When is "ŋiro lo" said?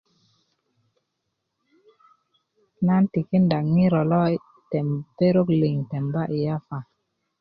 3.73-4.21